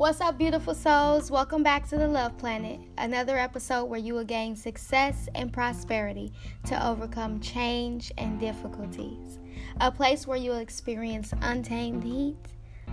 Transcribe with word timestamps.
What's 0.00 0.22
up, 0.22 0.38
beautiful 0.38 0.74
souls? 0.74 1.30
Welcome 1.30 1.62
back 1.62 1.86
to 1.90 1.98
the 1.98 2.08
Love 2.08 2.38
Planet, 2.38 2.80
another 2.96 3.36
episode 3.36 3.84
where 3.84 4.00
you 4.00 4.14
will 4.14 4.24
gain 4.24 4.56
success 4.56 5.28
and 5.34 5.52
prosperity 5.52 6.32
to 6.64 6.88
overcome 6.88 7.38
change 7.38 8.10
and 8.16 8.40
difficulties. 8.40 9.38
A 9.78 9.92
place 9.92 10.26
where 10.26 10.38
you 10.38 10.52
will 10.52 10.56
experience 10.56 11.34
untamed 11.42 12.02
heat, 12.02 12.38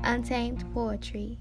untamed 0.04 0.66
poetry, 0.74 1.40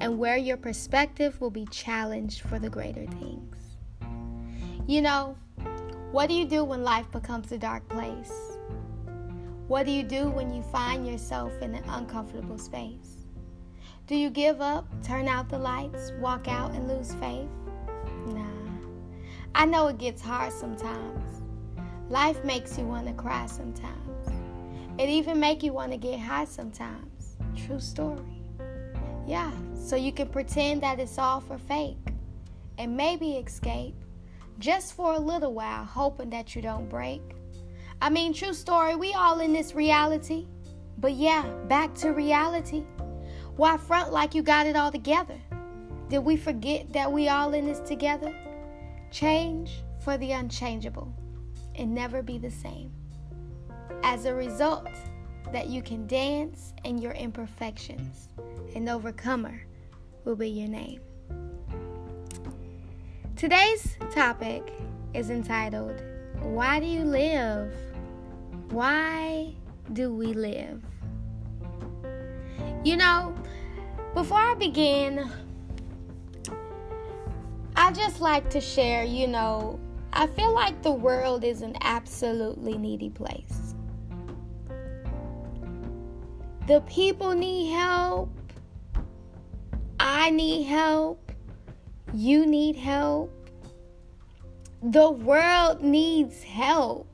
and 0.00 0.18
where 0.18 0.36
your 0.36 0.56
perspective 0.56 1.40
will 1.40 1.52
be 1.52 1.66
challenged 1.66 2.40
for 2.40 2.58
the 2.58 2.68
greater 2.68 3.06
things. 3.06 3.76
You 4.88 5.02
know, 5.02 5.36
what 6.10 6.28
do 6.28 6.34
you 6.34 6.46
do 6.46 6.64
when 6.64 6.82
life 6.82 7.08
becomes 7.12 7.52
a 7.52 7.58
dark 7.58 7.88
place? 7.88 8.58
What 9.68 9.86
do 9.86 9.92
you 9.92 10.02
do 10.02 10.30
when 10.30 10.52
you 10.52 10.64
find 10.64 11.06
yourself 11.06 11.52
in 11.62 11.76
an 11.76 11.84
uncomfortable 11.86 12.58
space? 12.58 13.19
Do 14.10 14.16
you 14.16 14.28
give 14.28 14.60
up, 14.60 14.88
turn 15.04 15.28
out 15.28 15.48
the 15.48 15.56
lights, 15.56 16.10
walk 16.18 16.48
out, 16.48 16.72
and 16.72 16.88
lose 16.88 17.14
faith? 17.20 17.48
Nah. 18.26 18.42
I 19.54 19.64
know 19.64 19.86
it 19.86 19.98
gets 19.98 20.20
hard 20.20 20.52
sometimes. 20.52 21.42
Life 22.08 22.42
makes 22.42 22.76
you 22.76 22.82
want 22.82 23.06
to 23.06 23.12
cry 23.12 23.46
sometimes. 23.46 24.26
It 24.98 25.08
even 25.08 25.38
make 25.38 25.62
you 25.62 25.72
want 25.72 25.92
to 25.92 25.96
get 25.96 26.18
high 26.18 26.46
sometimes. 26.46 27.36
True 27.54 27.78
story. 27.78 28.42
Yeah, 29.28 29.52
so 29.76 29.94
you 29.94 30.10
can 30.10 30.26
pretend 30.26 30.82
that 30.82 30.98
it's 30.98 31.16
all 31.16 31.40
for 31.40 31.56
fake 31.56 32.08
and 32.78 32.96
maybe 32.96 33.34
escape 33.34 33.94
just 34.58 34.94
for 34.94 35.14
a 35.14 35.20
little 35.20 35.54
while, 35.54 35.84
hoping 35.84 36.30
that 36.30 36.56
you 36.56 36.62
don't 36.62 36.88
break. 36.88 37.22
I 38.02 38.10
mean, 38.10 38.32
true 38.32 38.54
story, 38.54 38.96
we 38.96 39.14
all 39.14 39.38
in 39.38 39.52
this 39.52 39.72
reality. 39.72 40.48
But 40.98 41.12
yeah, 41.12 41.48
back 41.68 41.94
to 41.98 42.10
reality. 42.10 42.82
Why 43.56 43.76
front 43.76 44.12
like 44.12 44.34
you 44.34 44.42
got 44.42 44.66
it 44.66 44.76
all 44.76 44.90
together? 44.90 45.38
Did 46.08 46.20
we 46.20 46.36
forget 46.36 46.92
that 46.92 47.12
we 47.12 47.28
all 47.28 47.54
in 47.54 47.66
this 47.66 47.80
together? 47.80 48.34
Change 49.10 49.82
for 50.00 50.16
the 50.16 50.32
unchangeable 50.32 51.14
and 51.74 51.94
never 51.94 52.22
be 52.22 52.38
the 52.38 52.50
same. 52.50 52.92
As 54.02 54.24
a 54.24 54.34
result, 54.34 54.88
that 55.52 55.68
you 55.68 55.82
can 55.82 56.06
dance 56.06 56.72
in 56.84 56.98
your 56.98 57.12
imperfections, 57.12 58.28
and 58.74 58.88
overcomer 58.88 59.60
will 60.24 60.36
be 60.36 60.48
your 60.48 60.68
name. 60.68 61.00
Today's 63.36 63.96
topic 64.12 64.70
is 65.14 65.30
entitled, 65.30 66.02
Why 66.40 66.78
Do 66.78 66.86
You 66.86 67.04
Live? 67.04 67.74
Why 68.70 69.54
do 69.92 70.14
we 70.14 70.34
live? 70.34 70.82
You 72.82 72.96
know, 72.96 73.34
before 74.14 74.38
I 74.38 74.54
begin, 74.54 75.30
I 77.76 77.92
just 77.92 78.22
like 78.22 78.48
to 78.50 78.60
share, 78.60 79.04
you 79.04 79.26
know, 79.26 79.78
I 80.14 80.26
feel 80.28 80.54
like 80.54 80.82
the 80.82 80.90
world 80.90 81.44
is 81.44 81.60
an 81.60 81.76
absolutely 81.82 82.78
needy 82.78 83.10
place. 83.10 83.74
The 86.66 86.80
people 86.86 87.34
need 87.34 87.72
help. 87.72 88.30
I 89.98 90.30
need 90.30 90.64
help. 90.64 91.32
You 92.14 92.46
need 92.46 92.76
help. 92.76 93.30
The 94.82 95.10
world 95.10 95.82
needs 95.82 96.42
help. 96.42 97.09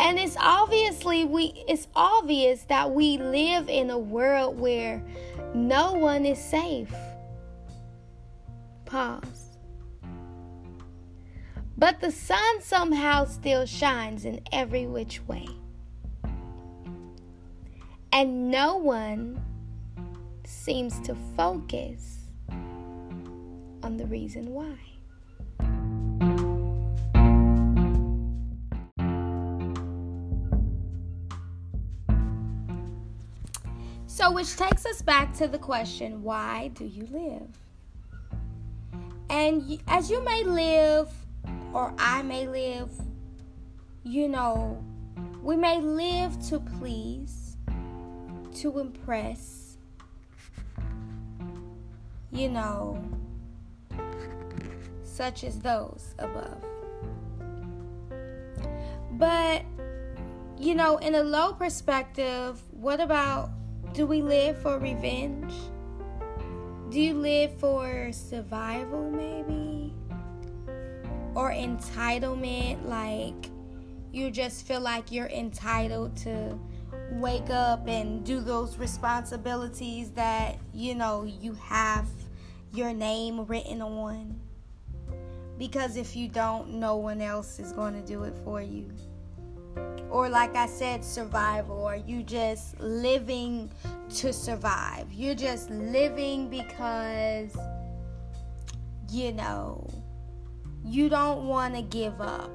And 0.00 0.18
it's 0.18 0.36
obviously 0.38 1.24
we 1.24 1.64
it's 1.68 1.88
obvious 1.94 2.62
that 2.64 2.92
we 2.92 3.18
live 3.18 3.68
in 3.68 3.90
a 3.90 3.98
world 3.98 4.58
where 4.58 5.02
no 5.54 5.94
one 5.94 6.24
is 6.24 6.38
safe. 6.38 6.92
Pause. 8.84 9.58
But 11.76 12.00
the 12.00 12.10
sun 12.10 12.60
somehow 12.60 13.24
still 13.24 13.66
shines 13.66 14.24
in 14.24 14.40
every 14.50 14.86
which 14.86 15.20
way. 15.28 15.46
And 18.12 18.50
no 18.50 18.76
one 18.76 19.40
seems 20.44 20.98
to 21.00 21.14
focus 21.36 22.18
on 23.82 23.96
the 23.96 24.06
reason 24.06 24.52
why. 24.52 24.97
So, 34.18 34.32
which 34.32 34.56
takes 34.56 34.84
us 34.84 35.00
back 35.00 35.32
to 35.34 35.46
the 35.46 35.60
question 35.60 36.24
why 36.24 36.72
do 36.74 36.84
you 36.84 37.06
live? 37.12 37.56
And 39.30 39.80
as 39.86 40.10
you 40.10 40.24
may 40.24 40.42
live, 40.42 41.08
or 41.72 41.94
I 42.00 42.22
may 42.22 42.48
live, 42.48 42.90
you 44.02 44.26
know, 44.26 44.82
we 45.40 45.54
may 45.54 45.80
live 45.80 46.36
to 46.48 46.58
please, 46.58 47.56
to 48.56 48.80
impress, 48.80 49.76
you 52.32 52.48
know, 52.48 53.00
such 55.04 55.44
as 55.44 55.60
those 55.60 56.16
above. 56.18 56.64
But, 59.12 59.62
you 60.58 60.74
know, 60.74 60.96
in 60.96 61.14
a 61.14 61.22
low 61.22 61.52
perspective, 61.52 62.60
what 62.72 62.98
about 62.98 63.50
do 63.98 64.06
we 64.06 64.22
live 64.22 64.56
for 64.56 64.78
revenge? 64.78 65.52
Do 66.88 67.00
you 67.00 67.14
live 67.14 67.58
for 67.58 68.12
survival, 68.12 69.10
maybe? 69.10 69.92
Or 71.34 71.50
entitlement, 71.50 72.86
like 72.86 73.50
you 74.12 74.30
just 74.30 74.68
feel 74.68 74.78
like 74.78 75.10
you're 75.10 75.26
entitled 75.26 76.16
to 76.18 76.56
wake 77.10 77.50
up 77.50 77.88
and 77.88 78.24
do 78.24 78.38
those 78.38 78.78
responsibilities 78.78 80.12
that, 80.12 80.58
you 80.72 80.94
know, 80.94 81.24
you 81.24 81.54
have 81.54 82.06
your 82.72 82.92
name 82.92 83.46
written 83.46 83.82
on? 83.82 84.40
Because 85.58 85.96
if 85.96 86.14
you 86.14 86.28
don't, 86.28 86.74
no 86.74 86.94
one 86.94 87.20
else 87.20 87.58
is 87.58 87.72
going 87.72 87.94
to 87.94 88.06
do 88.06 88.22
it 88.22 88.34
for 88.44 88.62
you 88.62 88.92
or 90.10 90.28
like 90.28 90.56
I 90.56 90.66
said, 90.66 91.04
survival, 91.04 91.76
or 91.76 91.96
you 91.96 92.22
just 92.22 92.78
living 92.80 93.70
to 94.16 94.32
survive. 94.32 95.12
You're 95.12 95.34
just 95.34 95.70
living 95.70 96.48
because 96.48 97.56
you 99.10 99.32
know 99.32 99.86
you 100.84 101.08
don't 101.08 101.46
want 101.46 101.74
to 101.74 101.82
give 101.82 102.20
up. 102.20 102.50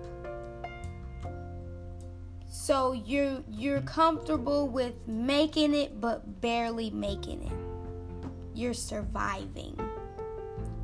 So 2.49 2.93
you're 2.93 3.43
you're 3.49 3.81
comfortable 3.81 4.67
with 4.67 5.07
making 5.07 5.73
it 5.73 5.99
but 5.99 6.41
barely 6.41 6.89
making 6.89 7.43
it. 7.43 7.51
You're 8.55 8.73
surviving. 8.73 9.77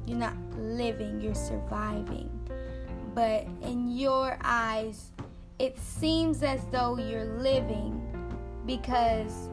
You're 0.05 0.17
not 0.17 0.35
living, 0.57 1.21
you're 1.21 1.35
surviving. 1.35 2.29
But 3.13 3.47
in 3.61 3.91
your 3.91 4.37
eyes, 4.41 5.08
it 5.59 5.77
seems 5.77 6.41
as 6.41 6.61
though 6.71 6.97
you're 6.97 7.25
living 7.25 8.01
because 8.65 9.49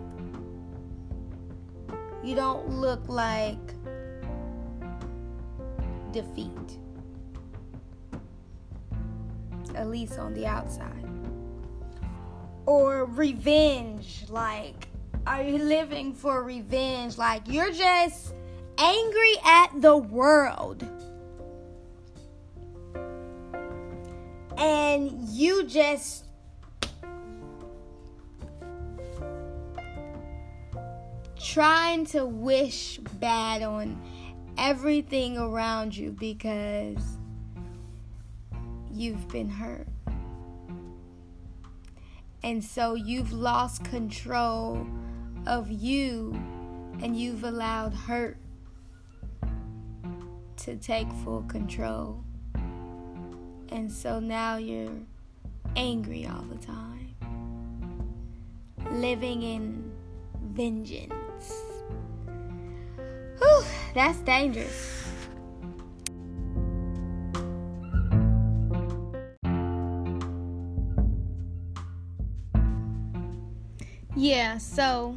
you 2.22 2.36
don't 2.36 2.68
look 2.68 3.08
like 3.08 3.58
defeat. 6.12 6.78
At 9.74 9.88
least 9.88 10.18
on 10.18 10.32
the 10.32 10.46
outside. 10.46 10.92
Or 12.66 13.04
revenge. 13.04 14.24
Like, 14.28 14.88
are 15.26 15.42
you 15.42 15.58
living 15.58 16.14
for 16.14 16.42
revenge? 16.42 17.18
Like, 17.18 17.42
you're 17.46 17.72
just 17.72 18.32
angry 18.78 19.34
at 19.44 19.70
the 19.80 19.96
world 19.96 20.84
and 24.56 25.10
you 25.28 25.64
just 25.64 26.24
trying 31.38 32.04
to 32.04 32.26
wish 32.26 32.98
bad 33.20 33.62
on 33.62 34.00
everything 34.58 35.38
around 35.38 35.96
you 35.96 36.10
because 36.12 37.18
you've 38.90 39.28
been 39.28 39.48
hurt. 39.48 39.86
And 42.42 42.62
so 42.62 42.94
you've 42.94 43.32
lost 43.32 43.84
control 43.84 44.86
of 45.46 45.70
you 45.70 46.32
and 47.02 47.16
you've 47.18 47.44
allowed 47.44 47.92
hurt 47.92 48.38
to 50.58 50.76
take 50.76 51.10
full 51.24 51.42
control. 51.42 52.24
And 53.70 53.92
so 53.92 54.20
now 54.20 54.56
you're 54.56 54.90
angry 55.76 56.26
all 56.26 56.42
the 56.42 56.64
time, 56.64 57.14
living 58.92 59.42
in 59.42 59.92
vengeance. 60.52 61.52
Whew. 63.38 63.62
That's 63.94 64.18
dangerous. 64.20 65.04
Yeah, 74.14 74.56
so, 74.56 75.14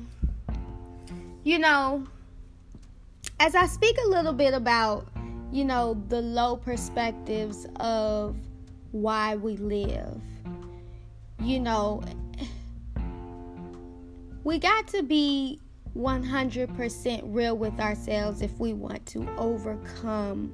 you 1.46 1.58
know, 1.58 2.06
as 3.40 3.56
I 3.56 3.66
speak 3.68 3.98
a 4.06 4.10
little 4.10 4.34
bit 4.34 4.54
about, 4.54 5.08
you 5.52 5.66
know, 5.66 6.02
the 6.10 6.22
low 6.22 6.56
perspectives 6.58 7.66
of 7.78 8.36
why 8.92 9.36
we 9.36 9.58
live, 9.58 10.22
you 11.42 11.60
know, 11.60 12.02
we 14.44 14.60
got 14.60 14.88
to 14.88 15.04
be 15.04 15.60
100% 15.98 17.22
real 17.26 17.58
with 17.58 17.80
ourselves 17.80 18.42
if 18.42 18.58
we 18.60 18.74
want 18.74 19.06
to 19.08 19.28
overcome 19.38 20.54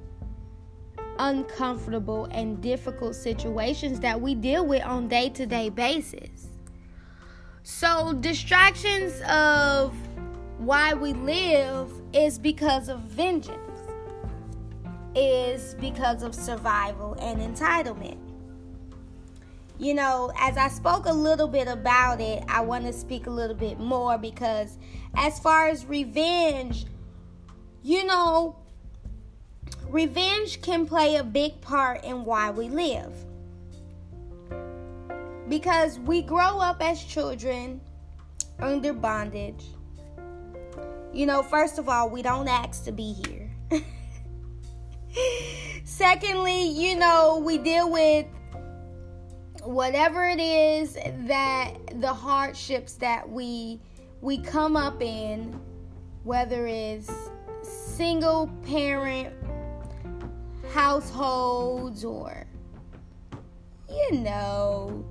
uncomfortable 1.20 2.26
and 2.32 2.62
difficult 2.62 3.16
situations 3.16 4.00
that 4.00 4.20
we 4.20 4.36
deal 4.36 4.66
with 4.66 4.84
on 4.84 5.08
day-to-day 5.08 5.70
basis. 5.70 6.48
So 7.64 8.14
distractions 8.14 9.22
of 9.28 9.96
why 10.58 10.94
we 10.94 11.14
live 11.14 11.92
is 12.14 12.38
because 12.40 12.90
of 12.90 13.00
vengeance. 13.02 13.65
Is 15.16 15.76
because 15.80 16.24
of 16.24 16.36
survival 16.36 17.14
and 17.22 17.40
entitlement. 17.40 18.18
You 19.78 19.94
know, 19.94 20.32
as 20.40 20.58
I 20.58 20.68
spoke 20.70 21.06
a 21.06 21.14
little 21.14 21.48
bit 21.48 21.68
about 21.68 22.22
it, 22.22 22.44
I 22.48 22.62
want 22.62 22.86
to 22.86 22.94
speak 22.94 23.28
a 23.28 23.30
little 23.30 23.56
bit 23.56 23.80
more 23.80 24.18
because, 24.18 24.78
as 25.16 25.40
far 25.40 25.68
as 25.68 25.86
revenge, 25.86 26.86
you 27.84 28.06
know, 28.06 28.58
revenge 29.90 30.62
can 30.62 30.86
play 30.86 31.16
a 31.16 31.24
big 31.24 31.62
part 31.62 32.04
in 32.04 32.26
why 32.26 32.52
we 32.52 32.70
live. 32.70 33.14
Because 35.48 36.00
we 36.00 36.22
grow 36.22 36.60
up 36.60 36.82
as 36.82 37.04
children 37.04 37.80
under 38.60 38.94
bondage. 38.94 39.66
You 41.14 41.26
know, 41.26 41.44
first 41.44 41.78
of 41.78 41.88
all, 41.88 42.10
we 42.10 42.22
don't 42.22 42.48
ask 42.48 42.84
to 42.86 42.92
be 42.92 43.14
here. 43.14 43.52
Secondly, 45.84 46.68
you 46.70 46.98
know, 46.98 47.42
we 47.44 47.58
deal 47.58 47.92
with 47.92 48.26
whatever 49.64 50.28
it 50.28 50.40
is 50.40 50.98
that 51.26 51.74
the 52.00 52.14
hardships 52.14 52.94
that 52.94 53.28
we 53.28 53.80
we 54.22 54.38
come 54.38 54.76
up 54.76 55.02
in 55.02 55.60
whether 56.24 56.68
it's 56.68 57.12
single 57.64 58.48
parent 58.64 59.34
households 60.72 62.06
or 62.06 62.46
you 63.90 64.12
know 64.20 65.04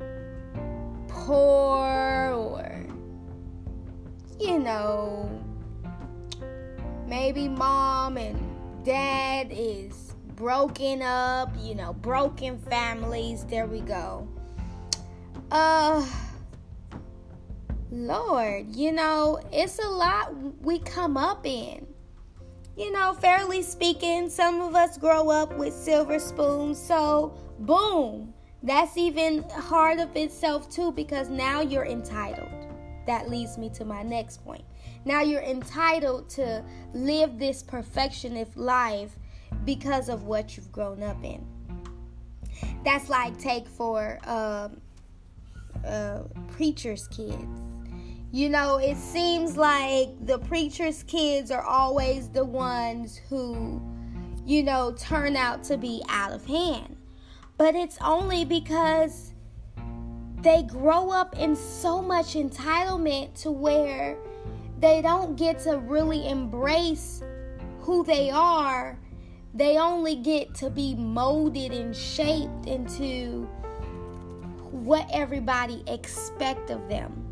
poor 1.09 2.33
or 2.33 2.87
you 4.39 4.59
know 4.59 5.29
maybe 7.09 7.49
mom 7.49 8.17
and 8.17 8.54
dad 8.85 9.49
is 9.51 10.15
broken 10.37 11.03
up 11.03 11.51
you 11.61 11.75
know 11.75 11.93
broken 11.93 12.59
families 12.59 13.45
there 13.45 13.67
we 13.67 13.81
go 13.81 14.29
uh, 15.51 16.05
Lord, 17.91 18.75
you 18.75 18.91
know, 18.91 19.41
it's 19.53 19.79
a 19.79 19.89
lot 19.89 20.35
we 20.63 20.81
come 20.81 21.17
up 21.17 21.47
in. 21.47 21.87
You 22.77 22.91
know, 22.91 23.15
fairly 23.15 23.63
speaking, 23.63 24.29
some 24.29 24.61
of 24.61 24.75
us 24.75 24.99
grow 24.99 25.31
up 25.31 25.57
with 25.57 25.73
silver 25.73 26.19
spoons, 26.19 26.77
so 26.77 27.39
boom, 27.61 28.35
that's 28.65 28.97
even 28.97 29.45
hard 29.51 30.01
of 30.01 30.17
itself 30.17 30.69
too 30.69 30.91
because 30.91 31.29
now 31.29 31.61
you're 31.61 31.87
entitled. 31.87 32.51
That 33.07 33.31
leads 33.31 33.59
me 33.59 33.71
to 33.75 33.85
my 33.85 34.03
next 34.03 34.45
point. 34.45 34.65
Now 35.05 35.21
you're 35.21 35.43
entitled 35.43 36.31
to 36.31 36.65
live 36.93 37.39
this 37.39 37.63
perfectionist 37.63 38.57
life 38.57 39.17
because 39.65 40.09
of 40.09 40.25
what 40.25 40.57
you've 40.57 40.73
grown 40.73 41.03
up 41.03 41.23
in. 41.23 41.47
That's 42.85 43.09
like 43.09 43.39
take 43.39 43.69
for 43.69 44.19
um, 44.25 44.81
uh, 45.87 46.23
preacher's 46.53 47.09
kids. 47.09 47.61
You 48.33 48.49
know, 48.49 48.79
it 48.79 48.97
seems 48.97 49.57
like 49.57 50.09
the 50.27 50.39
preacher's 50.41 51.03
kids 51.05 51.51
are 51.51 51.63
always 51.63 52.29
the 52.29 52.45
ones 52.45 53.21
who, 53.29 53.81
you 54.45 54.63
know, 54.63 54.93
turn 54.99 55.37
out 55.37 55.63
to 55.65 55.77
be 55.77 56.03
out 56.09 56.33
of 56.33 56.45
hand. 56.45 56.97
But 57.57 57.77
it's 57.77 57.97
only 58.01 58.45
because 58.45 59.33
they 60.41 60.63
grow 60.65 61.11
up 61.11 61.39
in 61.39 61.55
so 61.55 62.03
much 62.03 62.35
entitlement 62.35 63.41
to 63.43 63.53
where 63.53 64.17
they 64.79 65.03
don't 65.03 65.37
get 65.37 65.61
to 65.61 65.79
really 65.79 66.29
embrace 66.29 67.23
who 67.81 68.05
they 68.05 68.31
are. 68.31 68.99
They 69.55 69.79
only 69.79 70.17
get 70.17 70.55
to 70.57 70.71
be 70.71 70.95
molded 70.95 71.73
and 71.73 71.95
shaped 71.95 72.67
into 72.67 73.49
what 74.71 75.09
everybody 75.13 75.85
expect 75.87 76.71
of 76.71 76.89
them. 76.89 77.25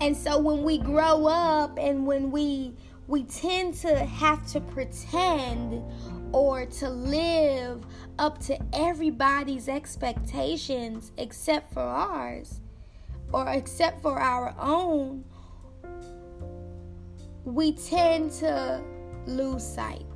And 0.00 0.16
so 0.16 0.38
when 0.38 0.64
we 0.64 0.78
grow 0.78 1.26
up 1.26 1.78
and 1.78 2.06
when 2.06 2.30
we 2.30 2.74
we 3.06 3.24
tend 3.24 3.74
to 3.74 3.94
have 3.98 4.46
to 4.46 4.60
pretend 4.60 5.82
or 6.32 6.64
to 6.64 6.88
live 6.88 7.84
up 8.18 8.38
to 8.38 8.58
everybody's 8.72 9.68
expectations 9.68 11.12
except 11.18 11.72
for 11.74 11.82
ours 11.82 12.60
or 13.32 13.48
except 13.48 14.00
for 14.02 14.18
our 14.18 14.54
own, 14.58 15.24
we 17.44 17.72
tend 17.72 18.30
to 18.32 18.82
lose 19.26 19.64
sight. 19.64 20.06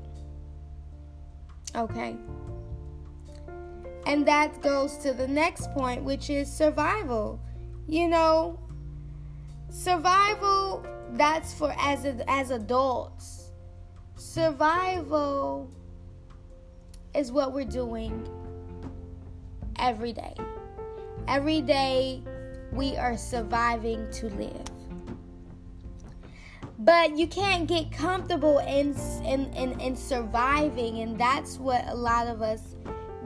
Okay? 1.74 2.16
And 4.06 4.26
that 4.26 4.62
goes 4.62 4.96
to 4.98 5.12
the 5.12 5.26
next 5.26 5.70
point, 5.72 6.02
which 6.04 6.30
is 6.30 6.50
survival. 6.50 7.40
You 7.88 8.08
know, 8.08 8.58
survival 9.70 10.84
that's 11.12 11.54
for 11.54 11.74
as 11.78 12.04
as 12.28 12.50
adults. 12.50 13.50
Survival 14.16 15.70
is 17.14 17.32
what 17.32 17.52
we're 17.52 17.64
doing 17.64 18.28
every 19.78 20.12
day. 20.12 20.34
Every 21.28 21.60
day 21.60 22.22
we 22.72 22.96
are 22.96 23.16
surviving 23.16 24.08
to 24.12 24.28
live. 24.30 24.75
But 26.78 27.16
you 27.16 27.26
can't 27.26 27.66
get 27.66 27.90
comfortable 27.90 28.58
in, 28.58 28.94
in, 29.24 29.52
in, 29.54 29.80
in 29.80 29.96
surviving, 29.96 31.00
and 31.00 31.18
that's 31.18 31.58
what 31.58 31.86
a 31.88 31.94
lot 31.94 32.26
of 32.26 32.42
us 32.42 32.76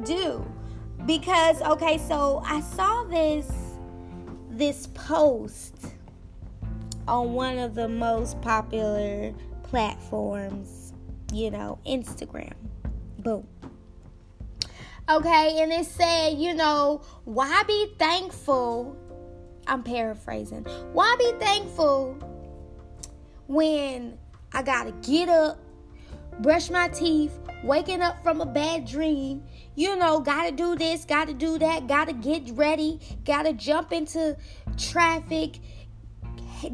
do. 0.05 0.45
Because 1.07 1.63
okay 1.63 1.99
so 1.99 2.43
i 2.45 2.61
saw 2.61 3.05
this 3.05 3.51
this 4.51 4.87
post 4.89 5.75
on 7.09 7.33
one 7.33 7.59
of 7.59 7.75
the 7.75 7.89
most 7.89 8.41
popular 8.43 9.33
platforms 9.63 10.93
you 11.33 11.51
know 11.51 11.79
instagram. 11.87 12.53
Boom. 13.21 13.47
Okay 15.09 15.59
and 15.61 15.73
it 15.73 15.87
said 15.87 16.35
you 16.35 16.55
know 16.55 17.01
why 17.25 17.63
be 17.67 17.95
thankful 17.99 18.97
i'm 19.67 19.83
paraphrasing 19.83 20.65
why 20.93 21.17
be 21.19 21.33
thankful 21.39 22.17
when 23.51 24.17
i 24.53 24.63
gotta 24.63 24.93
get 25.03 25.29
up 25.29 25.59
brush 26.41 26.71
my 26.71 26.89
teeth 26.89 27.39
waking 27.63 28.01
up 28.01 28.23
from 28.23 28.41
a 28.41 28.47
bad 28.47 28.87
dream 28.87 29.43
you 29.81 29.97
know, 29.97 30.21
gotta 30.21 30.53
do 30.53 30.77
this, 30.77 31.07
gotta 31.07 31.33
do 31.33 31.59
that, 31.59 31.87
gotta 31.87 32.13
get 32.13 32.51
ready, 32.51 33.01
gotta 33.25 33.55
jump 33.55 33.93
into 33.93 34.37
traffic, 34.77 35.59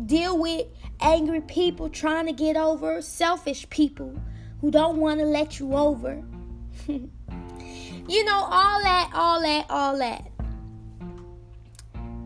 deal 0.06 0.37
with 0.37 0.66
angry 1.00 1.40
people 1.42 1.88
trying 1.88 2.26
to 2.26 2.33
get 2.33 2.56
over, 2.56 3.00
selfish 3.00 3.68
people 3.71 4.21
who 4.61 4.73
don't 4.73 4.97
want 4.97 5.21
to 5.21 5.26
let 5.26 5.61
you 5.61 5.75
over. 5.75 6.21
you 6.88 8.25
know, 8.25 8.49
all 8.50 8.83
that, 8.83 9.11
all 9.14 9.40
that, 9.40 9.66
all 9.68 9.99
that. 9.99 10.28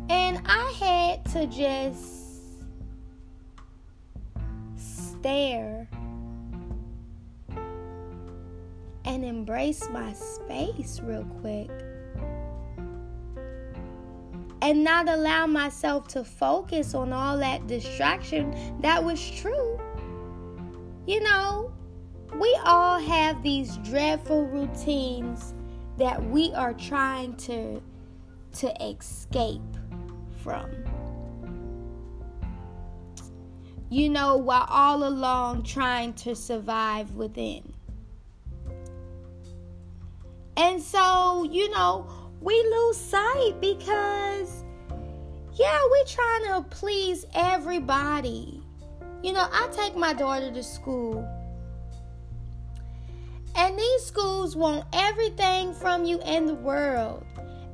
And 0.09 0.41
I 0.47 0.73
had 0.81 1.25
to 1.33 1.47
just 1.47 2.10
stare 5.21 5.87
and 9.05 9.25
embrace 9.25 9.89
my 9.91 10.13
space 10.15 11.01
real 11.03 11.25
quick. 11.41 11.71
And 14.63 14.85
not 14.85 15.09
allow 15.09 15.47
myself 15.47 16.09
to 16.09 16.25
focus 16.25 16.95
on 16.95 17.13
all 17.13 17.39
that 17.39 17.67
distraction 17.67 18.55
that 18.81 19.03
was 19.03 19.31
true. 19.31 19.79
you 21.07 21.21
know, 21.21 21.73
we 22.39 22.59
all 22.65 22.99
have 23.01 23.43
these 23.43 23.77
dreadful 23.79 24.47
routines 24.47 25.55
that 25.99 26.23
we 26.31 26.53
are 26.55 26.73
trying 26.75 27.35
to 27.37 27.83
to 28.53 28.85
escape 28.85 29.61
from. 30.43 30.71
You 33.91 34.09
know, 34.09 34.37
while 34.37 34.67
all 34.69 35.07
along 35.07 35.65
trying 35.65 36.15
to 36.15 36.35
survive 36.35 37.11
within. 37.13 37.73
And 40.57 40.81
so, 40.81 41.45
you 41.51 41.69
know, 41.71 42.07
we 42.41 42.55
lose 42.55 42.97
sight 42.97 43.55
because 43.61 44.65
yeah, 45.55 45.79
we're 45.91 46.05
trying 46.05 46.45
to 46.45 46.67
please 46.71 47.27
everybody. 47.35 48.63
You 49.23 49.33
know, 49.33 49.47
I 49.53 49.69
take 49.73 49.97
my 49.97 50.15
daughter 50.15 50.51
to 50.51 50.63
school. 50.63 51.29
And 53.57 53.79
these 53.79 54.07
schools 54.07 54.57
want 54.57 54.87
everything 54.93 55.75
from 55.75 56.05
you 56.05 56.21
in 56.25 56.47
the 56.47 56.55
world. 56.55 57.27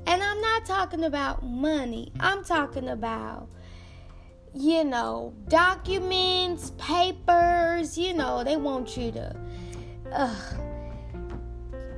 And 0.07 0.23
I'm 0.23 0.41
not 0.41 0.65
talking 0.65 1.05
about 1.05 1.45
money. 1.45 2.13
I'm 2.19 2.43
talking 2.45 2.89
about, 2.89 3.49
you 4.57 4.85
know, 4.85 5.35
documents, 5.49 6.73
papers. 6.79 7.99
You 7.99 8.15
know, 8.15 8.43
they 8.43 8.57
want 8.57 8.97
you 8.97 9.13
to 9.13 9.37
uh, 10.13 10.35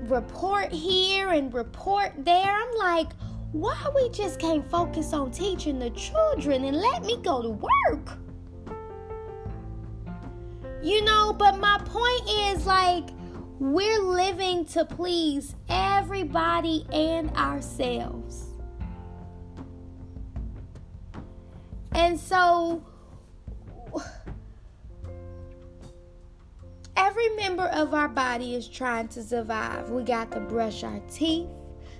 report 0.02 0.72
here 0.72 1.30
and 1.30 1.52
report 1.54 2.12
there. 2.18 2.50
I'm 2.50 2.74
like, 2.76 3.12
why 3.52 3.76
we 3.94 4.08
just 4.10 4.40
can't 4.40 4.68
focus 4.70 5.12
on 5.12 5.30
teaching 5.30 5.78
the 5.78 5.90
children 5.90 6.64
and 6.64 6.76
let 6.76 7.04
me 7.04 7.18
go 7.22 7.42
to 7.42 7.50
work? 7.50 8.18
You 10.82 11.04
know, 11.04 11.32
but 11.32 11.58
my 11.58 11.78
point 11.84 12.28
is 12.28 12.66
like, 12.66 13.08
we're 13.60 14.00
living 14.00 14.64
to 14.66 14.84
please 14.84 15.54
everybody 15.68 16.86
and 16.92 17.30
ourselves. 17.30 18.47
And 21.98 22.18
so, 22.18 22.80
every 26.96 27.28
member 27.30 27.64
of 27.64 27.92
our 27.92 28.06
body 28.08 28.54
is 28.54 28.68
trying 28.68 29.08
to 29.08 29.22
survive. 29.24 29.90
We 29.90 30.04
got 30.04 30.30
to 30.30 30.38
brush 30.38 30.84
our 30.84 31.00
teeth 31.10 31.48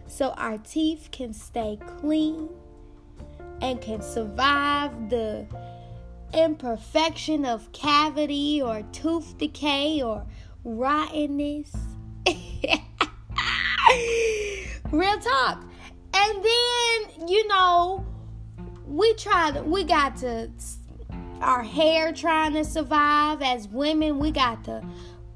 so 0.07 0.29
our 0.31 0.57
teeth 0.59 1.09
can 1.11 1.33
stay 1.35 1.81
clean 1.99 2.49
and 3.61 3.81
can 3.81 4.01
survive 4.01 5.11
the 5.11 5.45
imperfection 6.33 7.45
of 7.45 7.73
cavity 7.73 8.63
or 8.63 8.83
tooth 8.93 9.37
decay 9.37 10.01
or 10.01 10.25
rottenness. 10.63 11.75
Real 14.93 15.19
talk. 15.19 15.65
And 16.15 16.45
then, 16.45 17.29
you 17.29 17.38
we 18.99 19.15
tried, 19.15 19.65
we 19.65 19.85
got 19.85 20.17
to, 20.17 20.51
our 21.41 21.63
hair 21.63 22.13
trying 22.13 22.53
to 22.55 22.65
survive. 22.65 23.41
As 23.43 23.69
women, 23.69 24.19
we 24.19 24.33
got 24.33 24.65
to 24.65 24.85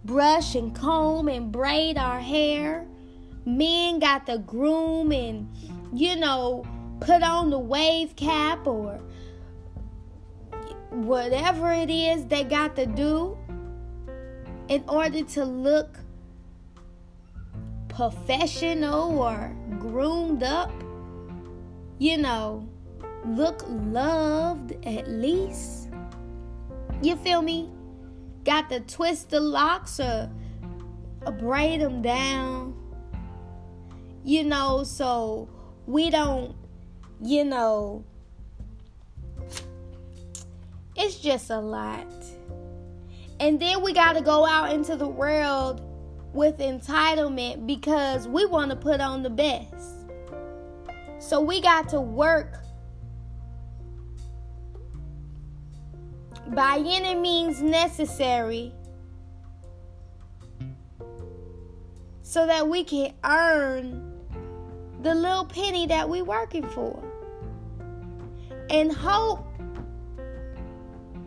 brush 0.04 0.56
and 0.56 0.74
comb 0.74 1.28
and 1.28 1.52
braid 1.52 1.96
our 1.96 2.18
hair. 2.18 2.84
Men 3.46 4.00
got 4.00 4.26
to 4.26 4.38
groom 4.38 5.12
and, 5.12 5.48
you 5.94 6.16
know, 6.16 6.66
put 6.98 7.22
on 7.22 7.50
the 7.50 7.58
wave 7.58 8.16
cap 8.16 8.66
or 8.66 9.00
whatever 10.90 11.72
it 11.72 11.88
is 11.88 12.26
they 12.26 12.42
got 12.42 12.74
to 12.74 12.84
do 12.84 13.38
in 14.68 14.82
order 14.88 15.22
to 15.22 15.44
look 15.44 16.00
professional 17.88 19.20
or 19.20 19.54
groomed 19.78 20.42
up, 20.42 20.72
you 21.98 22.18
know, 22.18 22.68
look 23.24 23.64
loved 23.68 24.72
at 24.84 25.08
least. 25.08 25.90
You 27.02 27.16
feel 27.16 27.42
me? 27.42 27.70
Got 28.44 28.70
to 28.70 28.80
twist 28.80 29.30
the 29.30 29.40
locks 29.40 30.00
or, 30.00 30.30
or 31.24 31.32
braid 31.32 31.80
them 31.80 32.02
down. 32.02 32.74
You 34.24 34.44
know, 34.44 34.84
so 34.84 35.48
we 35.86 36.10
don't, 36.10 36.54
you 37.20 37.44
know, 37.44 38.04
it's 40.96 41.16
just 41.16 41.50
a 41.50 41.58
lot. 41.58 42.06
And 43.40 43.58
then 43.58 43.82
we 43.82 43.92
got 43.92 44.12
to 44.12 44.20
go 44.20 44.46
out 44.46 44.72
into 44.72 44.94
the 44.94 45.08
world 45.08 45.82
with 46.32 46.58
entitlement 46.58 47.66
because 47.66 48.28
we 48.28 48.46
want 48.46 48.70
to 48.70 48.76
put 48.76 49.00
on 49.00 49.22
the 49.22 49.30
best. 49.30 50.08
So 51.18 51.40
we 51.40 51.60
got 51.60 51.88
to 51.90 52.00
work 52.00 52.61
by 56.54 56.82
any 56.84 57.14
means 57.14 57.62
necessary 57.62 58.72
so 62.22 62.46
that 62.46 62.68
we 62.68 62.84
can 62.84 63.12
earn 63.24 64.12
the 65.02 65.14
little 65.14 65.44
penny 65.44 65.86
that 65.86 66.08
we're 66.08 66.24
working 66.24 66.66
for 66.68 67.02
and 68.70 68.92
hope 68.92 69.46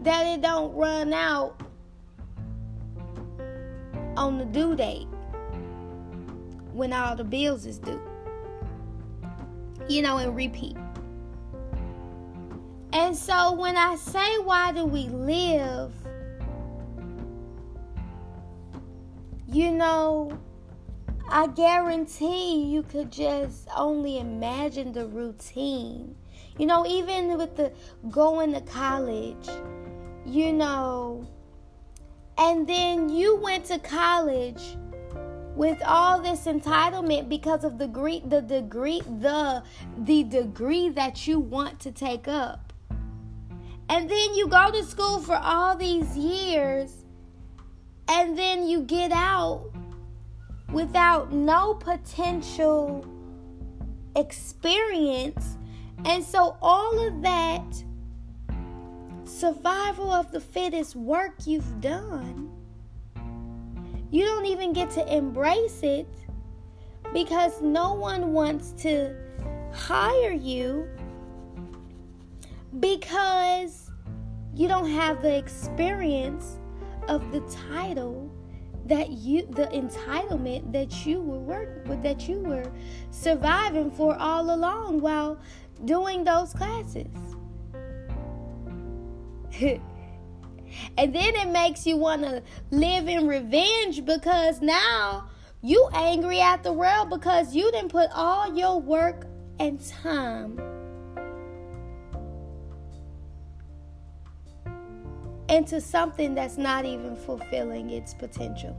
that 0.02 0.26
it 0.28 0.42
don't 0.42 0.74
run 0.76 1.12
out 1.12 1.60
on 4.16 4.38
the 4.38 4.46
due 4.46 4.76
date 4.76 5.08
when 6.74 6.94
all 6.94 7.16
the 7.16 7.24
bills 7.24 7.66
is 7.66 7.80
due. 7.80 8.02
You 9.88 10.02
know, 10.02 10.18
and 10.18 10.36
repeat. 10.36 10.78
And 12.96 13.14
so 13.14 13.52
when 13.52 13.76
I 13.76 13.98
say, 13.98 14.38
why 14.38 14.72
do 14.72 14.86
we 14.86 15.10
live? 15.10 15.92
You 19.50 19.72
know, 19.74 20.40
I 21.28 21.48
guarantee 21.48 22.64
you 22.64 22.84
could 22.84 23.12
just 23.12 23.68
only 23.76 24.20
imagine 24.20 24.94
the 24.94 25.08
routine. 25.08 26.16
You 26.58 26.68
know, 26.68 26.86
even 26.86 27.38
with 27.38 27.58
the 27.58 27.74
going 28.10 28.54
to 28.54 28.62
college, 28.62 29.50
you 30.26 30.54
know, 30.54 31.28
and 32.38 32.66
then 32.66 33.10
you 33.10 33.36
went 33.36 33.66
to 33.66 33.80
college 33.80 34.78
with 35.54 35.82
all 35.86 36.22
this 36.22 36.46
entitlement 36.46 37.28
because 37.28 37.66
of 37.66 37.78
the 37.78 37.88
degree 37.88 38.22
the 38.26 38.42
degree 38.42 39.02
the 39.02 39.64
the 39.98 40.24
degree 40.24 40.88
that 40.90 41.28
you 41.28 41.42
want 41.42 41.78
to 41.82 41.92
take 41.92 42.30
up. 42.30 42.65
And 43.90 44.10
then 44.10 44.36
you 44.36 44.48
go 44.48 44.72
to 44.72 44.84
school 44.84 45.20
for 45.20 45.36
all 45.36 45.76
these 45.76 46.18
years 46.18 47.06
and 48.08 48.38
then 48.38 48.68
you 48.68 48.82
get 48.82 49.12
out 49.12 49.72
without 50.72 51.32
no 51.32 51.76
potential 51.76 53.06
experience. 54.16 55.58
And 56.06 56.24
so 56.24 56.58
all 56.62 57.08
of 57.08 57.22
that 57.22 57.84
survival 59.26 60.12
of 60.12 60.32
the 60.32 60.40
fittest 60.40 60.96
work 60.96 61.34
you've 61.46 61.82
done, 61.82 62.52
you 64.12 64.26
don't 64.26 64.46
even 64.46 64.74
get 64.74 64.90
to 64.92 65.14
embrace 65.14 65.82
it 65.84 66.08
because 67.14 67.62
no 67.62 67.94
one 67.94 68.34
wants 68.34 68.72
to 68.84 69.16
hire 69.74 70.32
you 70.32 70.88
because 72.80 73.92
you 74.54 74.68
don't 74.68 74.90
have 74.90 75.22
the 75.22 75.36
experience 75.36 76.60
of 77.08 77.32
the 77.32 77.42
title 77.70 78.32
that 78.86 79.10
you 79.10 79.48
the 79.48 79.66
entitlement 79.68 80.72
that 80.72 81.06
you 81.06 81.20
were 81.20 81.40
work 81.40 81.88
with 81.88 82.04
that 82.04 82.28
you 82.30 82.40
were 82.40 82.72
surviving 83.10 83.90
for 83.90 84.16
all 84.18 84.54
along 84.54 85.02
while 85.02 85.40
doing 85.86 86.24
those 86.24 86.54
classes. 86.54 87.08
And 90.98 91.16
then 91.16 91.36
it 91.36 91.48
makes 91.50 91.88
you 91.88 91.96
want 91.96 92.24
to 92.24 92.44
live 92.70 93.08
in 93.08 93.28
revenge 93.28 94.04
because 94.04 94.62
now 94.62 95.30
you 95.62 95.88
angry 95.94 96.42
at 96.42 96.64
the 96.64 96.74
world 96.74 97.10
because 97.10 97.56
you 97.56 97.72
didn't 97.72 97.90
put 97.90 98.10
all 98.14 98.54
your 98.54 98.82
work 98.82 99.26
and 99.58 99.80
time 99.80 100.75
into 105.50 105.80
something 105.82 106.36
that's 106.36 106.58
not 106.58 106.86
even 106.86 107.16
fulfilling 107.16 107.90
its 107.90 108.14
potential. 108.14 108.78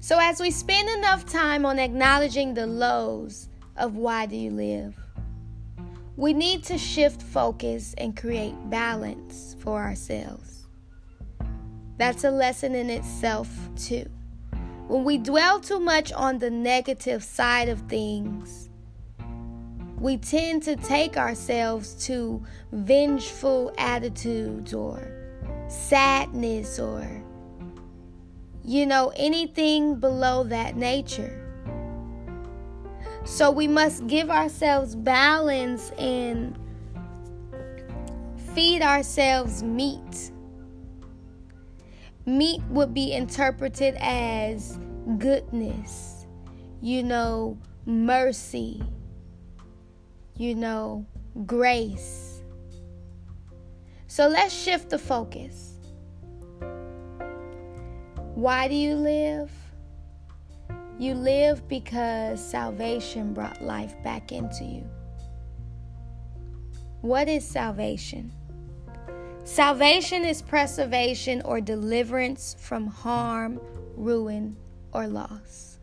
So, 0.00 0.18
as 0.20 0.40
we 0.40 0.50
spend 0.50 0.88
enough 0.90 1.24
time 1.24 1.64
on 1.64 1.78
acknowledging 1.78 2.54
the 2.54 2.66
lows, 2.66 3.48
of 3.76 3.96
why 3.96 4.26
do 4.26 4.36
you 4.36 4.50
live. 4.50 4.94
We 6.16 6.32
need 6.32 6.64
to 6.64 6.78
shift 6.78 7.22
focus 7.22 7.94
and 7.98 8.16
create 8.16 8.54
balance 8.68 9.56
for 9.60 9.82
ourselves. 9.82 10.66
That's 11.96 12.24
a 12.24 12.30
lesson 12.30 12.74
in 12.74 12.90
itself, 12.90 13.48
too. 13.76 14.08
When 14.92 15.04
we 15.04 15.16
dwell 15.16 15.58
too 15.58 15.80
much 15.80 16.12
on 16.12 16.38
the 16.38 16.50
negative 16.50 17.24
side 17.24 17.70
of 17.70 17.80
things, 17.88 18.68
we 19.98 20.18
tend 20.18 20.64
to 20.64 20.76
take 20.76 21.16
ourselves 21.16 21.94
to 22.08 22.44
vengeful 22.72 23.72
attitudes 23.78 24.74
or 24.74 25.00
sadness 25.66 26.78
or, 26.78 27.08
you 28.62 28.84
know, 28.84 29.14
anything 29.16 29.94
below 29.94 30.44
that 30.44 30.76
nature. 30.76 31.40
So 33.24 33.50
we 33.50 33.66
must 33.68 34.06
give 34.08 34.28
ourselves 34.30 34.94
balance 34.94 35.88
and 35.92 36.54
feed 38.54 38.82
ourselves 38.82 39.62
meat. 39.62 40.32
Meat 42.24 42.62
would 42.68 42.94
be 42.94 43.12
interpreted 43.12 43.96
as 43.98 44.78
goodness, 45.18 46.26
you 46.80 47.02
know, 47.02 47.58
mercy, 47.84 48.82
you 50.36 50.54
know, 50.54 51.04
grace. 51.46 52.42
So 54.06 54.28
let's 54.28 54.54
shift 54.54 54.90
the 54.90 54.98
focus. 54.98 55.80
Why 58.34 58.68
do 58.68 58.74
you 58.74 58.94
live? 58.94 59.50
You 60.98 61.14
live 61.14 61.66
because 61.66 62.40
salvation 62.40 63.32
brought 63.34 63.60
life 63.62 64.00
back 64.04 64.30
into 64.30 64.64
you. 64.64 64.88
What 67.00 67.28
is 67.28 67.44
salvation? 67.44 68.32
Salvation 69.44 70.24
is 70.24 70.40
preservation 70.40 71.42
or 71.44 71.60
deliverance 71.60 72.56
from 72.58 72.86
harm, 72.86 73.60
ruin, 73.96 74.56
or 74.92 75.06
loss. 75.06 75.78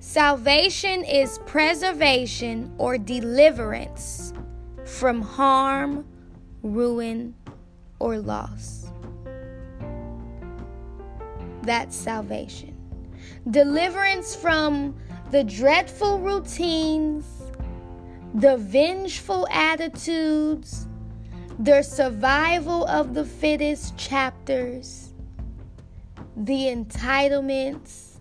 Salvation 0.00 1.04
is 1.04 1.38
preservation 1.46 2.72
or 2.78 2.98
deliverance 2.98 4.32
from 4.84 5.20
harm, 5.20 6.04
ruin, 6.62 7.34
or 7.98 8.18
loss. 8.18 8.90
That's 11.62 11.96
salvation 11.96 12.76
deliverance 13.50 14.34
from 14.34 14.94
the 15.30 15.44
dreadful 15.44 16.18
routines, 16.18 17.24
the 18.34 18.56
vengeful 18.56 19.46
attitudes, 19.50 20.88
the 21.58 21.82
survival 21.82 22.86
of 22.86 23.14
the 23.14 23.24
fittest 23.24 23.96
chapters, 23.96 25.14
the 26.36 26.66
entitlements. 26.66 28.18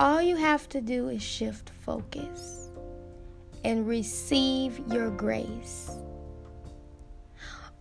All 0.00 0.22
you 0.22 0.36
have 0.36 0.68
to 0.70 0.80
do 0.80 1.08
is 1.10 1.22
shift 1.22 1.70
focus 1.84 2.70
and 3.62 3.86
receive 3.86 4.80
your 4.90 5.10
grace. 5.10 5.90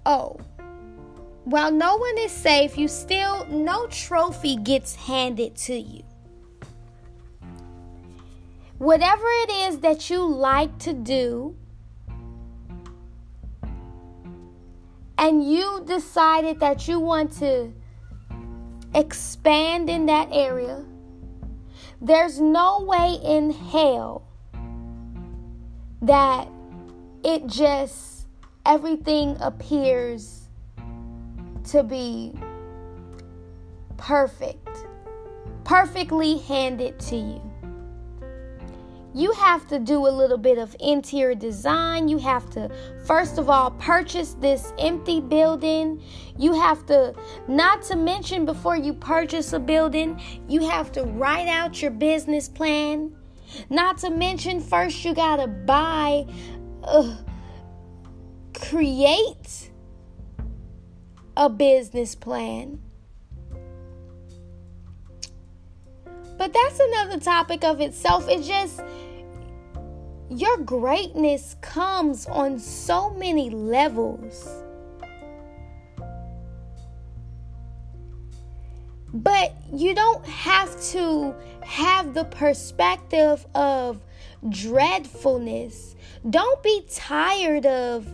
Oh, 0.06 0.38
while 1.46 1.72
no 1.72 1.96
one 1.96 2.18
is 2.18 2.32
safe, 2.32 2.78
you 2.78 2.88
still, 2.88 3.48
no 3.48 3.88
trophy 3.88 4.58
gets 4.58 4.94
handed 4.94 5.56
to 5.56 5.76
you. 5.76 6.04
Whatever 8.78 9.26
it 9.26 9.50
is 9.50 9.80
that 9.80 10.10
you 10.10 10.26
like 10.26 10.78
to 10.80 10.94
do, 10.94 11.56
and 15.22 15.48
you 15.48 15.84
decided 15.86 16.60
that 16.60 16.88
you 16.88 17.00
want 17.00 17.32
to 17.32 17.72
expand 18.96 19.88
in 19.88 20.08
that 20.08 20.28
area, 20.32 20.84
there's 22.02 22.42
no 22.42 22.82
way 22.82 23.20
in 23.24 23.52
hell 23.52 24.28
that 26.02 26.48
it 27.24 27.46
just, 27.46 28.26
everything 28.66 29.38
appears 29.40 30.48
to 31.66 31.84
be 31.84 32.34
perfect, 33.98 34.68
perfectly 35.64 36.40
handed 36.40 37.00
to 37.00 37.16
you. 37.16 37.51
You 39.14 39.34
have 39.34 39.68
to 39.68 39.80
do 39.80 40.08
a 40.08 40.10
little 40.10 40.38
bit 40.38 40.58
of 40.58 40.76
interior 40.80 41.36
design. 41.36 42.08
You 42.08 42.18
have 42.20 42.50
to, 42.52 42.70
first 43.06 43.38
of 43.38 43.50
all, 43.50 43.72
purchase 43.72 44.36
this 44.36 44.74
empty 44.80 45.20
building. 45.20 46.02
You 46.38 46.54
have 46.54 46.86
to, 46.86 47.14
not 47.48 47.82
to 47.84 47.98
mention 47.98 48.46
before 48.46 48.78
you 48.78 48.94
purchase 48.94 49.52
a 49.52 49.60
building, 49.60 50.22
you 50.48 50.68
have 50.70 50.92
to 50.94 51.04
write 51.04 51.48
out 51.48 51.82
your 51.82 51.92
business 51.92 52.48
plan. 52.48 53.16
Not 53.70 53.98
to 54.00 54.10
mention, 54.10 54.62
first, 54.62 55.04
you 55.04 55.14
got 55.14 55.38
to 55.38 55.48
buy, 55.48 56.26
uh, 56.84 57.18
create 58.54 59.72
a 61.36 61.50
business 61.50 62.16
plan. 62.16 62.82
But 66.42 66.54
that's 66.54 66.80
another 66.80 67.20
topic 67.20 67.64
of 67.64 67.82
itself. 67.82 68.28
It 68.28 68.42
just, 68.42 68.82
your 70.28 70.58
greatness 70.58 71.56
comes 71.62 72.26
on 72.26 72.58
so 72.58 73.12
many 73.12 73.52
levels. 73.52 74.50
But 79.14 79.54
you 79.72 79.94
don't 79.94 80.26
have 80.26 80.82
to 80.94 81.36
have 81.62 82.16
the 82.16 82.24
perspective 82.24 83.46
of 83.54 84.02
dreadfulness. 84.50 85.96
Don't 86.28 86.64
be 86.64 86.88
tired 86.92 87.68
of 87.68 88.08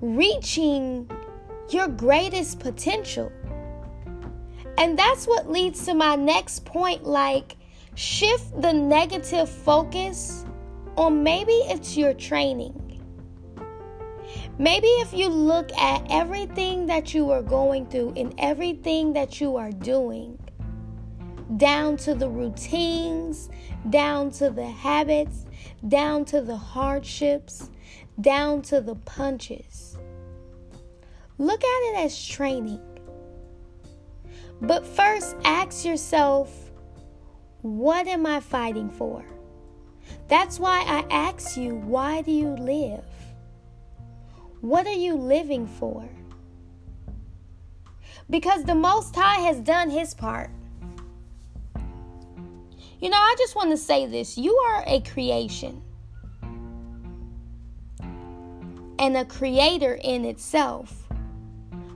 reaching 0.00 1.08
your 1.70 1.86
greatest 1.86 2.58
potential. 2.58 3.30
And 4.78 4.98
that's 4.98 5.26
what 5.26 5.50
leads 5.50 5.84
to 5.86 5.94
my 5.94 6.16
next 6.16 6.64
point 6.64 7.04
like, 7.04 7.56
shift 7.94 8.60
the 8.60 8.72
negative 8.72 9.48
focus 9.48 10.44
on 10.96 11.22
maybe 11.22 11.52
it's 11.52 11.96
your 11.96 12.14
training. 12.14 12.80
Maybe 14.58 14.86
if 14.86 15.12
you 15.12 15.28
look 15.28 15.72
at 15.72 16.06
everything 16.10 16.86
that 16.86 17.14
you 17.14 17.30
are 17.30 17.42
going 17.42 17.86
through 17.86 18.14
and 18.16 18.34
everything 18.38 19.12
that 19.14 19.40
you 19.40 19.56
are 19.56 19.72
doing, 19.72 20.38
down 21.56 21.96
to 21.98 22.14
the 22.14 22.28
routines, 22.28 23.50
down 23.90 24.30
to 24.32 24.50
the 24.50 24.66
habits, 24.66 25.44
down 25.88 26.24
to 26.26 26.40
the 26.40 26.56
hardships, 26.56 27.70
down 28.20 28.62
to 28.62 28.80
the 28.80 28.94
punches 28.94 29.94
Look 31.38 31.64
at 31.64 31.80
it 31.90 32.04
as 32.04 32.26
training. 32.26 32.80
But 34.66 34.86
first, 34.86 35.36
ask 35.44 35.84
yourself, 35.84 36.70
what 37.60 38.06
am 38.06 38.24
I 38.24 38.40
fighting 38.40 38.88
for? 38.88 39.22
That's 40.28 40.58
why 40.58 40.80
I 40.86 41.04
ask 41.10 41.56
you, 41.58 41.74
why 41.74 42.22
do 42.22 42.30
you 42.30 42.48
live? 42.48 43.04
What 44.62 44.86
are 44.86 44.92
you 44.92 45.16
living 45.16 45.66
for? 45.66 46.08
Because 48.30 48.64
the 48.64 48.74
Most 48.74 49.14
High 49.14 49.40
has 49.40 49.60
done 49.60 49.90
his 49.90 50.14
part. 50.14 50.50
You 53.00 53.10
know, 53.10 53.18
I 53.18 53.34
just 53.36 53.54
want 53.54 53.70
to 53.70 53.76
say 53.76 54.06
this 54.06 54.38
you 54.38 54.56
are 54.56 54.82
a 54.86 55.00
creation 55.00 55.82
and 58.98 59.14
a 59.14 59.26
creator 59.26 59.98
in 60.02 60.24
itself. 60.24 61.06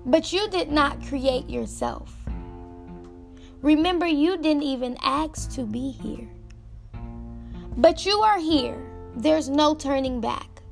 But 0.05 0.35
you 0.35 0.51
did 0.51 0.71
not 0.71 1.03
create 1.07 1.49
yourself. 1.49 2.15
Remember, 3.63 4.07
you 4.07 4.37
didn't 4.37 4.63
even 4.63 4.97
ask 5.03 5.51
to 5.53 5.65
be 5.65 5.91
here. 5.91 6.29
But 7.77 8.07
you 8.07 8.21
are 8.21 8.39
here. 8.39 8.81
There's 9.17 9.49
no 9.49 9.75
turning 9.75 10.21
back. 10.21 10.63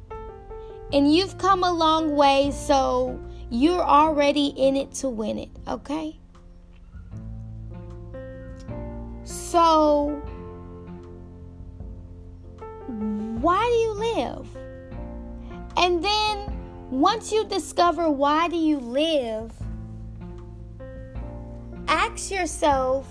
And 0.92 1.12
you've 1.12 1.36
come 1.38 1.64
a 1.64 1.72
long 1.72 2.14
way, 2.14 2.52
so 2.52 3.20
you're 3.50 3.82
already 3.82 4.48
in 4.56 4.76
it 4.76 4.92
to 4.94 5.08
win 5.08 5.38
it, 5.38 5.50
okay? 5.66 6.18
So, 9.24 10.22
why 12.86 13.64
do 13.64 13.74
you 13.74 13.92
live? 14.14 14.48
And 15.76 16.04
then 16.04 16.56
once 16.90 17.32
you 17.32 17.44
discover 17.44 18.08
why 18.08 18.48
do 18.48 18.56
you 18.56 18.78
live, 18.78 19.52
ask 21.88 22.30
yourself 22.30 23.06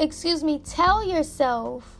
excuse 0.00 0.42
me, 0.42 0.58
tell 0.60 1.06
yourself, 1.06 1.98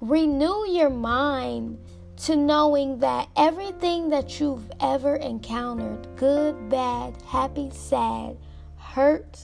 renew 0.00 0.64
your 0.68 0.90
mind 0.90 1.76
to 2.16 2.36
knowing 2.36 3.00
that 3.00 3.28
everything 3.36 4.10
that 4.10 4.38
you've 4.38 4.70
ever 4.80 5.16
encountered 5.16 6.06
good, 6.16 6.68
bad, 6.68 7.20
happy, 7.26 7.68
sad, 7.72 8.36
hurt, 8.76 9.38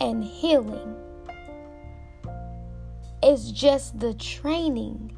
and 0.00 0.24
healing 0.24 0.96
is 3.22 3.52
just 3.52 3.98
the 4.00 4.14
training 4.14 5.14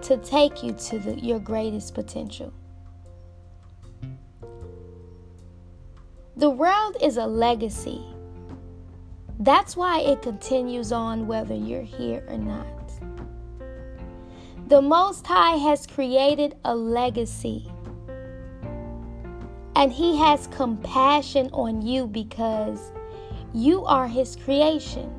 to 0.00 0.16
take 0.18 0.62
you 0.62 0.72
to 0.72 0.98
the, 0.98 1.20
your 1.20 1.38
greatest 1.38 1.94
potential. 1.94 2.52
The 6.40 6.48
world 6.48 6.96
is 7.02 7.18
a 7.18 7.26
legacy. 7.26 8.00
That's 9.40 9.76
why 9.76 10.00
it 10.00 10.22
continues 10.22 10.90
on 10.90 11.26
whether 11.26 11.54
you're 11.54 11.82
here 11.82 12.24
or 12.28 12.38
not. 12.38 12.66
The 14.66 14.80
Most 14.80 15.26
High 15.26 15.56
has 15.56 15.86
created 15.86 16.56
a 16.64 16.74
legacy. 16.74 17.70
And 19.76 19.92
He 19.92 20.16
has 20.16 20.46
compassion 20.46 21.50
on 21.52 21.82
you 21.82 22.06
because 22.06 22.90
you 23.52 23.84
are 23.84 24.08
His 24.08 24.34
creation. 24.34 25.12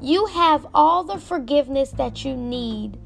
You 0.00 0.26
have 0.26 0.68
all 0.72 1.02
the 1.02 1.18
forgiveness 1.18 1.90
that 1.96 2.24
you 2.24 2.36
need 2.36 2.96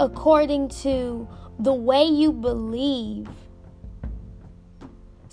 according 0.00 0.70
to 0.82 1.28
the 1.60 1.72
way 1.72 2.02
you 2.02 2.32
believe 2.32 3.28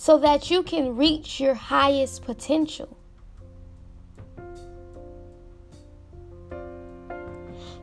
so 0.04 0.18
that 0.18 0.52
you 0.52 0.62
can 0.62 0.98
reach 0.98 1.39
your 1.39 1.54
highest 1.54 2.24
potential. 2.24 2.98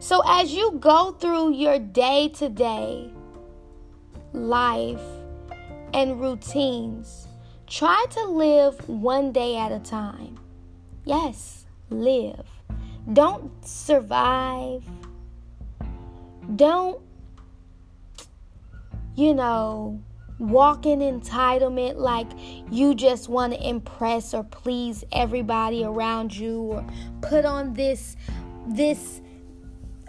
So, 0.01 0.21
as 0.27 0.53
you 0.53 0.73
go 0.73 1.13
through 1.13 1.55
your 1.55 1.79
day 1.79 2.29
to 2.35 2.51
day 2.51 3.11
life 4.35 5.01
and 5.95 6.21
routines, 6.21 7.27
try 7.67 8.05
to 8.11 8.25
live 8.25 8.87
one 8.87 9.33
day 9.33 9.57
at 9.57 9.73
a 9.73 9.79
time. 9.79 10.39
Yes, 11.07 11.65
live. 11.89 12.45
Don't 13.11 13.51
survive. 13.67 14.85
Don't, 16.55 17.01
you 19.17 19.33
know, 19.33 20.03
walk 20.40 20.87
in 20.87 21.00
entitlement 21.00 21.96
like 21.96 22.29
you 22.70 22.94
just 22.94 23.29
want 23.29 23.53
to 23.53 23.68
impress 23.68 24.35
or 24.35 24.42
please 24.44 25.05
everybody 25.12 25.85
around 25.85 26.35
you 26.35 26.61
or 26.61 26.85
put 27.20 27.44
on 27.44 27.74
this 27.74 28.16
this 28.68 29.20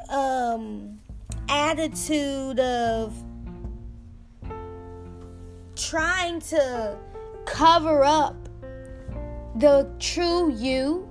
um 0.10 0.98
attitude 1.50 2.60
of 2.60 3.14
trying 5.76 6.40
to 6.40 6.98
cover 7.46 8.04
up 8.04 8.36
the 9.56 9.90
true 10.00 10.52
you 10.54 11.08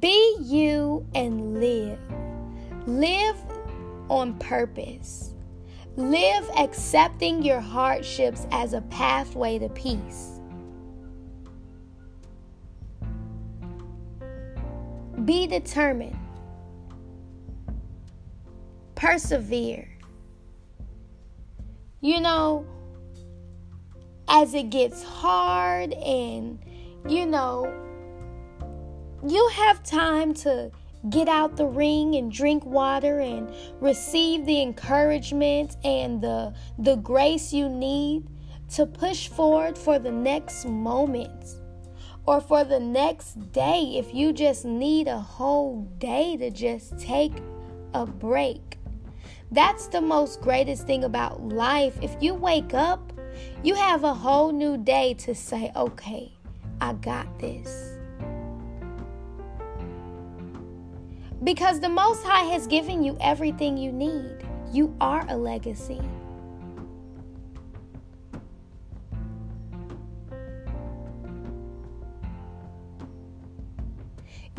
be 0.00 0.36
you 0.42 1.06
and 1.14 1.58
live. 1.58 1.98
Live 2.86 3.36
on 4.10 4.38
purpose. 4.38 5.34
Live 5.98 6.48
accepting 6.56 7.42
your 7.42 7.58
hardships 7.58 8.46
as 8.52 8.72
a 8.72 8.82
pathway 8.82 9.58
to 9.58 9.68
peace. 9.70 10.38
Be 15.24 15.48
determined. 15.48 16.16
Persevere. 18.94 19.88
You 22.00 22.20
know, 22.20 22.64
as 24.28 24.54
it 24.54 24.70
gets 24.70 25.02
hard 25.02 25.94
and, 25.94 26.64
you 27.08 27.26
know, 27.26 27.74
you 29.26 29.48
have 29.48 29.82
time 29.82 30.32
to 30.34 30.70
get 31.10 31.28
out 31.28 31.56
the 31.56 31.66
ring 31.66 32.16
and 32.16 32.30
drink 32.30 32.64
water 32.66 33.20
and 33.20 33.52
receive 33.80 34.44
the 34.46 34.60
encouragement 34.60 35.76
and 35.84 36.20
the 36.20 36.54
the 36.78 36.96
grace 36.96 37.52
you 37.52 37.68
need 37.68 38.26
to 38.68 38.84
push 38.84 39.28
forward 39.28 39.78
for 39.78 39.98
the 39.98 40.10
next 40.10 40.66
moment 40.66 41.56
or 42.26 42.40
for 42.40 42.64
the 42.64 42.80
next 42.80 43.52
day 43.52 43.94
if 43.96 44.12
you 44.12 44.32
just 44.32 44.64
need 44.64 45.08
a 45.08 45.18
whole 45.18 45.82
day 45.98 46.36
to 46.36 46.50
just 46.50 46.98
take 46.98 47.32
a 47.94 48.04
break. 48.04 48.78
That's 49.50 49.86
the 49.86 50.02
most 50.02 50.42
greatest 50.42 50.86
thing 50.86 51.04
about 51.04 51.42
life. 51.48 51.96
If 52.02 52.16
you 52.20 52.34
wake 52.34 52.74
up, 52.74 53.12
you 53.62 53.74
have 53.74 54.04
a 54.04 54.12
whole 54.12 54.52
new 54.52 54.76
day 54.76 55.14
to 55.14 55.34
say, 55.34 55.72
"Okay, 55.74 56.32
I 56.80 56.92
got 56.92 57.38
this." 57.38 57.97
Because 61.44 61.78
the 61.80 61.88
Most 61.88 62.24
High 62.24 62.44
has 62.44 62.66
given 62.66 63.02
you 63.02 63.16
everything 63.20 63.76
you 63.76 63.92
need. 63.92 64.44
You 64.72 64.94
are 65.00 65.24
a 65.28 65.36
legacy. 65.36 66.00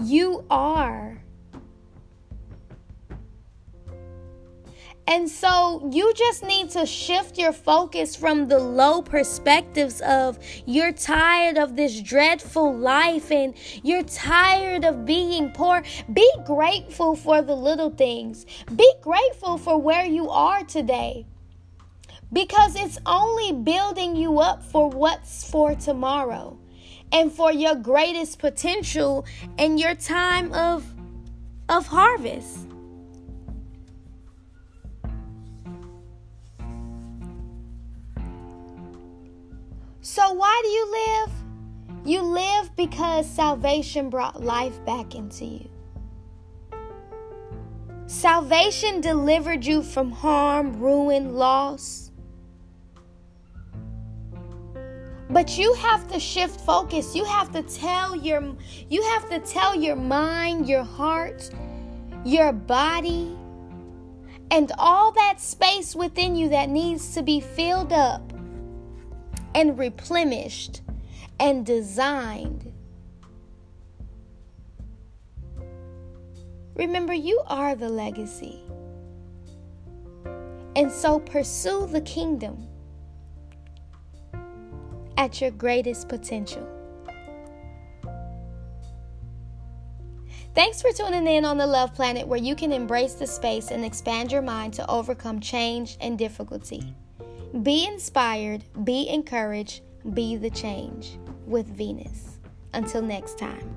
You 0.01 0.45
are 0.49 1.21
And 5.09 5.27
so 5.27 5.89
you 5.91 6.13
just 6.13 6.45
need 6.45 6.69
to 6.69 6.85
shift 6.85 7.39
your 7.39 7.51
focus 7.51 8.15
from 8.15 8.47
the 8.47 8.59
low 8.59 9.01
perspectives 9.01 10.01
of 10.01 10.37
you're 10.67 10.91
tired 10.91 11.57
of 11.57 11.75
this 11.75 11.99
dreadful 11.99 12.77
life 12.77 13.31
and 13.31 13.55
you're 13.81 14.03
tired 14.03 14.85
of 14.85 15.07
being 15.07 15.49
poor. 15.49 15.81
Be 16.13 16.31
grateful 16.45 17.15
for 17.15 17.41
the 17.41 17.55
little 17.55 17.89
things. 17.89 18.45
Be 18.75 18.93
grateful 19.01 19.57
for 19.57 19.79
where 19.79 20.05
you 20.05 20.29
are 20.29 20.63
today. 20.63 21.25
Because 22.31 22.75
it's 22.75 22.99
only 23.07 23.51
building 23.51 24.15
you 24.15 24.37
up 24.37 24.63
for 24.63 24.91
what's 24.91 25.49
for 25.49 25.73
tomorrow 25.73 26.55
and 27.11 27.31
for 27.31 27.51
your 27.51 27.73
greatest 27.73 28.37
potential 28.37 29.25
and 29.57 29.79
your 29.79 29.95
time 29.95 30.53
of 30.53 30.85
of 31.67 31.87
harvest. 31.87 32.68
So, 40.11 40.33
why 40.33 40.59
do 40.63 40.69
you 40.69 40.91
live? 40.91 41.31
You 42.03 42.21
live 42.23 42.75
because 42.75 43.29
salvation 43.29 44.09
brought 44.09 44.43
life 44.43 44.83
back 44.83 45.13
into 45.13 45.45
you. 45.45 45.69
Salvation 48.07 49.01
delivered 49.01 49.63
you 49.63 49.83
from 49.83 50.09
harm, 50.11 50.79
ruin, 50.79 51.35
loss. 51.35 52.09
But 55.29 55.59
you 55.59 55.75
have 55.75 56.07
to 56.07 56.19
shift 56.19 56.59
focus. 56.59 57.15
You 57.15 57.25
have 57.25 57.51
to 57.51 57.61
tell 57.61 58.15
your 58.15 58.55
you 58.89 59.03
have 59.03 59.29
to 59.29 59.37
tell 59.37 59.75
your 59.75 59.95
mind, 59.95 60.67
your 60.67 60.83
heart, 60.83 61.51
your 62.25 62.51
body, 62.51 63.37
and 64.49 64.71
all 64.79 65.11
that 65.11 65.39
space 65.39 65.95
within 65.95 66.35
you 66.35 66.49
that 66.49 66.67
needs 66.67 67.13
to 67.13 67.21
be 67.21 67.39
filled 67.39 67.93
up 67.93 68.28
and 69.55 69.77
replenished 69.77 70.81
and 71.39 71.65
designed. 71.65 72.71
Remember, 76.75 77.13
you 77.13 77.41
are 77.47 77.75
the 77.75 77.89
legacy. 77.89 78.61
And 80.75 80.91
so 80.91 81.19
pursue 81.19 81.87
the 81.87 82.01
kingdom 82.01 82.67
at 85.17 85.41
your 85.41 85.51
greatest 85.51 86.07
potential. 86.07 86.65
Thanks 90.55 90.81
for 90.81 90.91
tuning 90.91 91.27
in 91.27 91.45
on 91.45 91.57
the 91.57 91.67
Love 91.67 91.93
Planet, 91.93 92.27
where 92.27 92.39
you 92.39 92.55
can 92.55 92.71
embrace 92.71 93.13
the 93.13 93.27
space 93.27 93.71
and 93.71 93.83
expand 93.83 94.31
your 94.31 94.41
mind 94.41 94.73
to 94.75 94.89
overcome 94.89 95.39
change 95.39 95.97
and 96.01 96.17
difficulty. 96.17 96.95
Be 97.63 97.87
inspired, 97.87 98.63
be 98.83 99.09
encouraged, 99.09 99.81
be 100.13 100.35
the 100.35 100.51
change 100.51 101.17
with 101.47 101.65
Venus. 101.65 102.37
Until 102.73 103.01
next 103.01 103.39
time, 103.39 103.75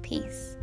peace. 0.00 0.56